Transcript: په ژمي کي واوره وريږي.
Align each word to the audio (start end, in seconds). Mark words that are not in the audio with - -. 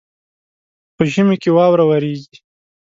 په 0.95 1.03
ژمي 1.13 1.35
کي 1.41 1.49
واوره 1.53 1.83
وريږي. 1.87 2.35